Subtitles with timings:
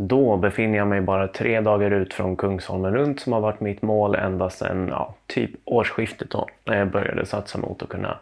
[0.00, 3.82] Då befinner jag mig bara tre dagar ut från Kungsholmen runt som har varit mitt
[3.82, 8.18] mål ända sedan ja, typ årsskiftet då, när jag började satsa mot att kunna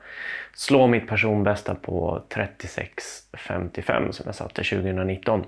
[0.54, 5.44] slå mitt personbästa på 36.55 som jag satte 2019.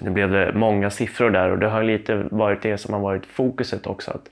[0.00, 3.26] Nu blev det många siffror där och det har lite varit det som har varit
[3.26, 4.10] fokuset också.
[4.10, 4.30] Att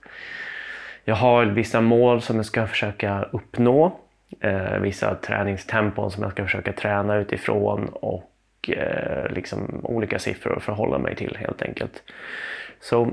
[1.05, 3.98] jag har vissa mål som jag ska försöka uppnå,
[4.41, 8.32] eh, vissa träningstempon som jag ska försöka träna utifrån och
[8.70, 12.02] eh, liksom olika siffror att förhålla mig till helt enkelt.
[12.80, 13.11] Så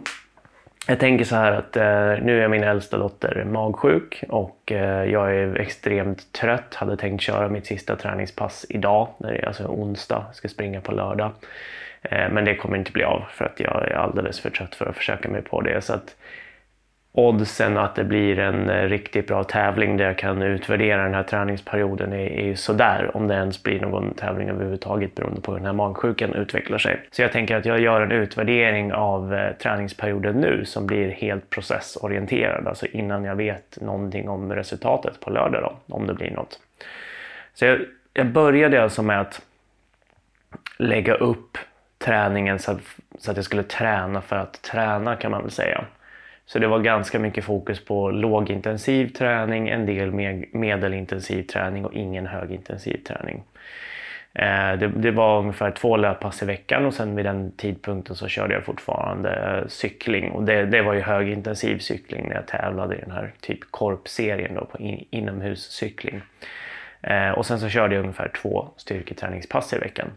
[0.87, 5.35] jag tänker så här att eh, nu är min äldsta dotter magsjuk och eh, jag
[5.35, 6.75] är extremt trött.
[6.75, 10.81] Hade tänkt köra mitt sista träningspass idag, när det är alltså onsdag, jag ska springa
[10.81, 11.31] på lördag.
[12.01, 14.85] Eh, men det kommer inte bli av för att jag är alldeles för trött för
[14.85, 15.81] att försöka mig på det.
[15.81, 16.15] Så att
[17.15, 21.23] oddsen att det blir en eh, riktigt bra tävling där jag kan utvärdera den här
[21.23, 25.59] träningsperioden är, är ju sådär om det ens blir någon tävling överhuvudtaget beroende på hur
[25.59, 27.07] den här magsjukan utvecklar sig.
[27.11, 31.49] Så jag tänker att jag gör en utvärdering av eh, träningsperioden nu som blir helt
[31.49, 36.59] processorienterad, alltså innan jag vet någonting om resultatet på lördag då, om det blir något.
[37.53, 37.79] Så jag,
[38.13, 39.41] jag började alltså med att
[40.77, 41.57] lägga upp
[41.97, 42.81] träningen så att,
[43.19, 45.85] så att jag skulle träna för att träna kan man väl säga.
[46.45, 50.11] Så det var ganska mycket fokus på lågintensiv träning, en del
[50.51, 53.43] medelintensiv träning och ingen högintensiv träning.
[54.35, 58.27] Eh, det, det, var ungefär två löppass i veckan och sen vid den tidpunkten så
[58.27, 60.31] körde jag fortfarande eh, cykling.
[60.31, 64.55] Och det, det var ju högintensiv cykling när jag tävlade i den här typ korpserien
[64.55, 66.21] då på in, inomhuscykling.
[67.01, 70.07] Eh, och sen så körde jag ungefär två styrketräningspass i veckan.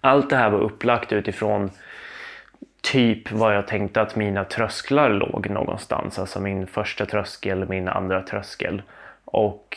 [0.00, 1.70] Allt det här var upplagt utifrån
[2.82, 6.18] typ var jag tänkte att mina trösklar låg någonstans.
[6.18, 8.82] Alltså min första tröskel, min andra tröskel.
[9.24, 9.76] Och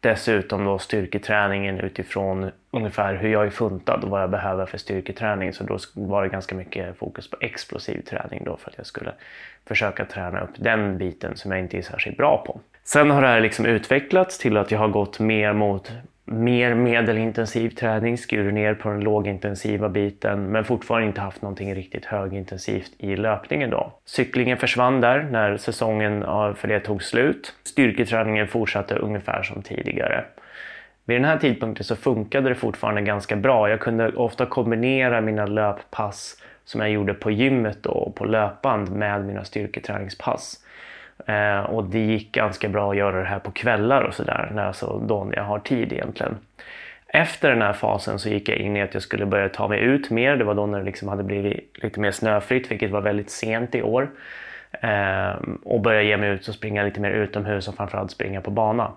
[0.00, 5.52] dessutom då styrketräningen utifrån ungefär hur jag är funtad och vad jag behöver för styrketräning.
[5.52, 9.12] Så då var det ganska mycket fokus på explosiv träning då för att jag skulle
[9.66, 12.60] försöka träna upp den biten som jag inte är särskilt bra på.
[12.84, 15.92] Sen har det här liksom utvecklats till att jag har gått mer mot
[16.24, 22.04] mer medelintensiv träning, skurit ner på den lågintensiva biten men fortfarande inte haft någonting riktigt
[22.04, 23.92] högintensivt i löpningen då.
[24.04, 26.22] Cyklingen försvann där när säsongen
[26.54, 27.54] för det tog slut.
[27.64, 30.24] Styrketräningen fortsatte ungefär som tidigare.
[31.04, 33.70] Vid den här tidpunkten så funkade det fortfarande ganska bra.
[33.70, 39.24] Jag kunde ofta kombinera mina löppass som jag gjorde på gymmet och på löpband med
[39.24, 40.61] mina styrketräningspass.
[41.26, 45.02] Eh, och det gick ganska bra att göra det här på kvällar och sådär, alltså
[45.08, 46.36] då när jag har tid egentligen.
[47.06, 49.80] Efter den här fasen så gick jag in i att jag skulle börja ta mig
[49.80, 50.36] ut mer.
[50.36, 53.74] Det var då när det liksom hade blivit lite mer snöfritt, vilket var väldigt sent
[53.74, 54.10] i år.
[54.70, 55.32] Eh,
[55.64, 58.92] och börja ge mig ut och springa lite mer utomhus och framförallt springa på bana.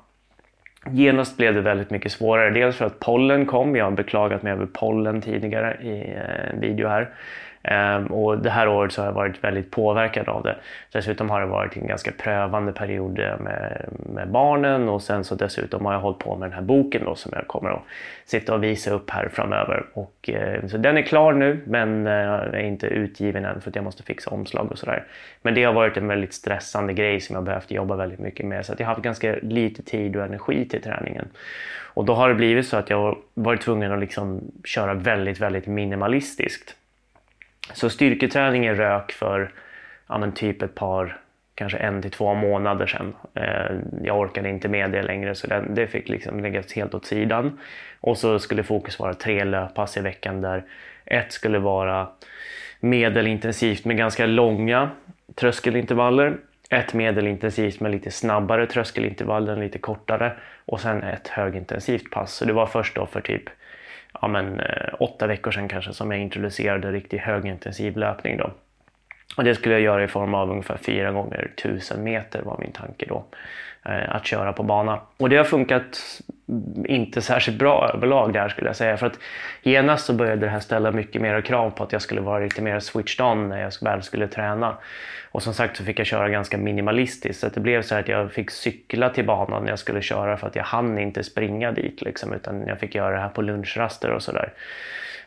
[0.91, 2.50] Genast blev det väldigt mycket svårare.
[2.50, 3.75] Dels för att pollen kom.
[3.75, 6.14] Jag har beklagat mig över pollen tidigare i
[6.53, 7.09] en video här.
[7.68, 10.56] Ehm, och det här året så har jag varit väldigt påverkad av det.
[10.92, 15.36] Dessutom har det varit en ganska prövande period eh, med, med barnen och sen så
[15.36, 17.84] dessutom har jag hållit på med den här boken då som jag kommer att
[18.26, 19.86] sitta och visa upp här framöver.
[19.94, 23.76] Och, eh, så den är klar nu men eh, är inte utgiven än för att
[23.76, 25.03] jag måste fixa omslag och sådär.
[25.42, 28.66] Men det har varit en väldigt stressande grej som jag behövt jobba väldigt mycket med
[28.66, 31.28] så att jag har haft ganska lite tid och energi till träningen.
[31.96, 35.40] Och då har det blivit så att jag har varit tvungen att liksom köra väldigt,
[35.40, 36.76] väldigt minimalistiskt.
[37.74, 39.52] Så styrketräning är rök för
[40.08, 41.18] ja, men typ ett par,
[41.56, 43.16] kanske en till två månader sedan.
[43.34, 47.06] Eh, jag orkade inte med det längre så det, det fick liksom läggas helt åt
[47.06, 47.59] sidan.
[48.02, 50.64] Och så skulle fokus vara tre löppass i veckan där
[51.06, 52.08] ett skulle vara
[52.80, 54.90] medelintensivt med ganska långa
[55.36, 56.38] tröskelintervaller.
[56.70, 60.34] Ett medelintensivt med lite snabbare tröskelintervaller, lite kortare.
[60.66, 62.34] Och sen ett högintensivt pass.
[62.34, 63.44] Så det var först då för typ
[64.22, 68.38] ja, men, eh, åtta veckor sedan kanske som jag introducerade riktigt högintensiv löpning.
[68.38, 68.52] Då.
[69.38, 72.72] Och det skulle jag göra i form av ungefär 4 gånger 1000 meter var min
[72.72, 73.25] tanke då.
[73.90, 75.00] Eh, att köra på bana.
[75.18, 76.22] Och det har funkat
[76.86, 78.97] inte särskilt bra överlag där skulle jag säga.
[78.97, 79.19] För att
[79.64, 82.62] genast så började det här ställa mycket mer krav på att jag skulle vara lite
[82.62, 84.78] mer switched on när jag väl skulle träna.
[85.32, 87.40] Och som sagt så fick jag köra ganska minimalistiskt.
[87.40, 90.47] Så det blev så att jag fick cykla till banan när jag skulle köra för
[90.47, 92.02] att jag hann inte springa dit.
[92.02, 94.53] Liksom, utan jag fick göra det här på lunchraster och sådär.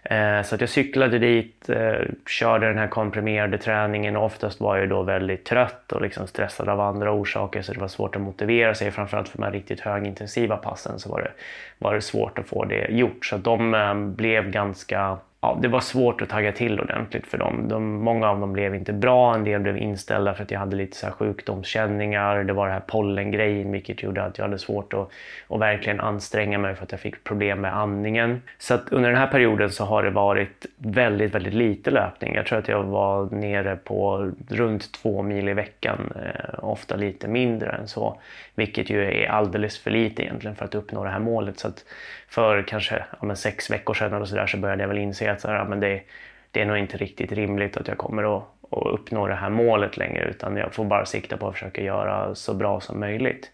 [0.03, 4.77] Eh, så att jag cyklade dit, eh, körde den här komprimerade träningen och oftast var
[4.77, 8.23] jag då väldigt trött och liksom stressad av andra orsaker så det var svårt att
[8.23, 8.91] motivera sig.
[8.91, 11.31] Framförallt för de här riktigt högintensiva passen så var det,
[11.79, 13.27] var det svårt att få det gjort.
[13.27, 17.69] Så de eh, blev ganska ja, det var svårt att tagga till ordentligt för dem.
[17.69, 20.77] De, många av dem blev inte bra, en del blev inställda för att jag hade
[20.77, 22.45] lite så här sjukdomskänningar.
[22.45, 25.11] Det var det här pollengrejen vilket gjorde att jag hade svårt att,
[25.49, 28.43] att verkligen anstränga mig för att jag fick problem med andningen.
[28.59, 32.35] Så att under den här perioden så har det varit väldigt, väldigt lite löpning.
[32.35, 37.29] Jag tror att jag var nere på runt två mil i veckan, eh, ofta lite
[37.29, 38.21] mindre än så.
[38.55, 41.59] Vilket ju är alldeles för lite egentligen för att uppnå det här målet.
[41.59, 41.85] Så att
[42.29, 45.41] för kanske ja, sex veckor sedan eller så, där, så började jag väl inse att
[45.41, 46.03] så här, ja, men det,
[46.51, 49.97] det är nog inte riktigt rimligt att jag kommer att, att uppnå det här målet
[49.97, 53.51] längre utan jag får bara sikta på att försöka göra så bra som möjligt.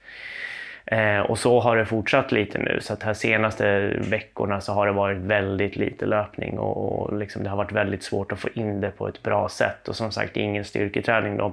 [0.87, 4.87] Eh, och så har det fortsatt lite nu så att här senaste veckorna så har
[4.87, 8.49] det varit väldigt lite löpning och, och liksom det har varit väldigt svårt att få
[8.55, 11.53] in det på ett bra sätt och som sagt ingen styrketräning då.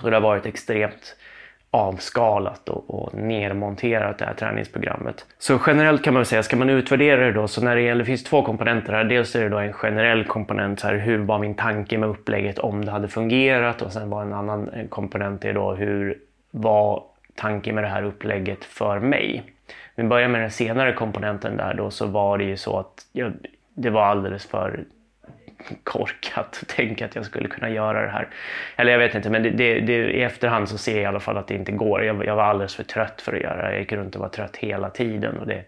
[0.00, 1.16] Så det har varit extremt
[1.74, 5.26] avskalat och, och nermonterat det här träningsprogrammet.
[5.38, 8.04] Så generellt kan man säga, ska man utvärdera det då, så när det gäller, det
[8.04, 9.04] finns två komponenter här.
[9.04, 12.58] Dels är det då en generell komponent, så här, hur var min tanke med upplägget
[12.58, 13.82] om det hade fungerat?
[13.82, 16.18] Och sen var en annan eh, komponent är då hur
[16.50, 17.02] var
[17.34, 19.42] tanken med det här upplägget för mig?
[19.96, 23.06] Om vi börjar med den senare komponenten där då så var det ju så att
[23.12, 23.32] jag,
[23.74, 24.84] det var alldeles för
[25.84, 28.28] korkat att tänka att jag skulle kunna göra det här.
[28.76, 31.20] Eller jag vet inte, men det, det, det, i efterhand så ser jag i alla
[31.20, 32.04] fall att det inte går.
[32.04, 33.70] Jag, jag, var alldeles för trött för att göra det.
[33.70, 35.64] Jag gick runt och var trött hela tiden och det,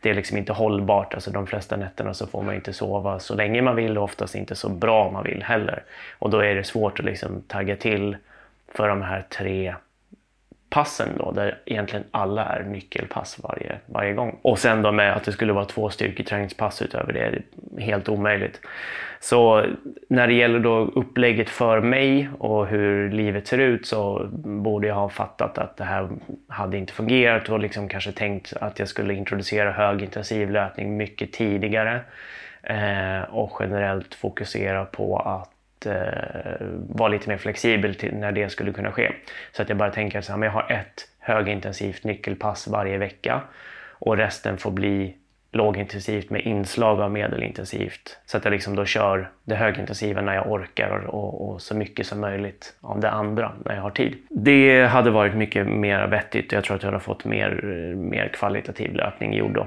[0.00, 1.14] det är liksom inte hållbart.
[1.14, 4.34] Alltså de flesta nätterna så får man inte sova så länge man vill och oftast
[4.34, 5.82] inte så bra man vill heller.
[6.18, 8.16] Och då är det svårt att liksom tagga till
[8.74, 9.74] för de här tre
[10.70, 14.38] passen då, där egentligen alla är nyckelpass varje, varje gång.
[14.42, 17.42] Och sen då med att det skulle vara två styrketräningspass utöver det, är
[17.80, 18.60] helt omöjligt.
[19.20, 19.64] Så
[20.08, 24.94] när det gäller då upplägget för mig och hur livet ser ut så borde jag
[24.94, 26.08] ha fattat att det här
[26.48, 32.00] hade inte fungerat och liksom kanske tänkt att jag skulle introducera högintensiv löpning mycket tidigare
[32.62, 35.50] eh, och generellt fokusera på att
[35.86, 39.12] eh, vara lite mer flexibel till när det skulle kunna ske.
[39.52, 43.42] Så att jag bara tänker att jag har ett högintensivt nyckelpass varje vecka
[43.98, 45.16] och resten får bli
[45.52, 48.18] lågintensivt med inslag av medelintensivt.
[48.26, 52.06] Så att jag liksom då kör det högintensiva när jag orkar och, och, så mycket
[52.06, 54.16] som möjligt av det andra när jag har tid.
[54.30, 57.50] Det hade varit mycket mer vettigt och jag tror att jag hade fått mer,
[57.96, 59.66] mer kvalitativ löpning gjord då.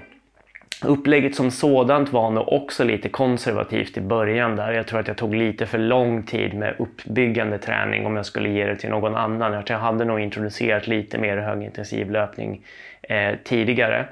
[0.86, 4.72] Upplägget som sådant var nog också lite konservativt i början där.
[4.72, 8.50] Jag tror att jag tog lite för lång tid med uppbyggande träning om jag skulle
[8.50, 9.64] ge det till någon annan.
[9.68, 12.66] Jag hade nog introducerat lite mer högintensiv löpning
[13.02, 14.06] eh, tidigare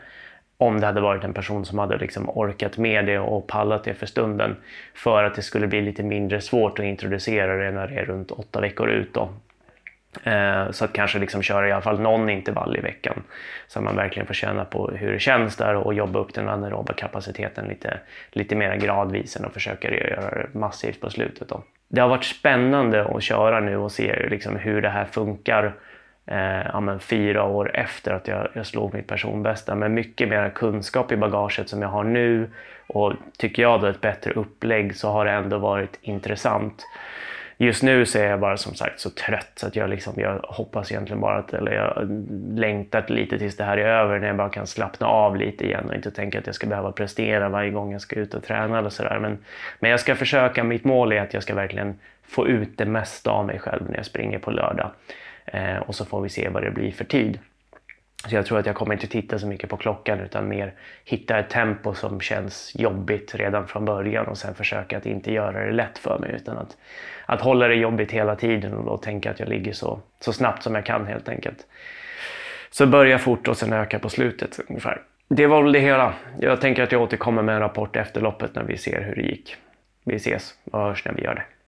[0.58, 3.94] om det hade varit en person som hade liksom orkat med det och pallat det
[3.94, 4.56] för stunden
[4.94, 8.32] för att det skulle bli lite mindre svårt att introducera det när det är runt
[8.32, 9.14] åtta veckor ut.
[9.14, 9.30] Då.
[10.24, 13.24] Eh, så att kanske liksom köra i alla fall någon intervall i veckan.
[13.68, 16.50] Så att man verkligen får känna på hur det känns där och jobba upp den
[16.50, 18.00] anaeroba kapaciteten lite,
[18.32, 21.50] lite mer gradvis än att försöka göra det massivt på slutet.
[21.50, 21.64] Då.
[21.88, 25.74] Det har varit spännande att köra nu och se liksom hur det här funkar
[26.26, 29.76] eh, ja, men fyra år efter att jag, jag slog mitt personbästa.
[29.76, 32.50] Med mycket mer kunskap i bagaget som jag har nu
[32.88, 36.86] och tycker jag då ett bättre upplägg så har det ändå varit intressant.
[37.62, 40.40] Just nu så är jag bara som sagt så trött så att jag, liksom, jag
[40.44, 42.08] hoppas egentligen bara att, eller jag
[42.60, 45.90] längtat lite tills det här är över när jag bara kan slappna av lite igen
[45.90, 48.80] och inte tänka att jag ska behöva prestera varje gång jag ska ut och träna
[48.80, 49.20] eller sådär.
[49.20, 49.38] Men,
[49.80, 53.32] men jag ska försöka, mitt mål är att jag ska verkligen få ut det mesta
[53.32, 54.92] av mig själv när jag springer på lördag.
[55.46, 57.40] Eh, och så får vi se vad det blir för tid.
[58.28, 60.74] Så jag tror att jag kommer inte titta så mycket på klockan utan mer
[61.06, 65.66] hitta ett tempo som känns jobbigt redan från början och sen försöka att inte göra
[65.66, 66.78] det lätt för mig utan att,
[67.26, 70.64] att hålla det jobbigt hela tiden och då tänka att jag ligger så, så snabbt
[70.64, 71.68] som jag kan helt enkelt.
[72.72, 75.02] Så börja fort och sen öka på slutet ungefär.
[75.28, 76.14] Det var väl det hela.
[76.40, 79.22] Jag tänker att jag återkommer med en rapport efter loppet när vi ser hur det
[79.22, 79.56] gick.
[80.04, 81.44] Vi ses och hörs när vi gör det.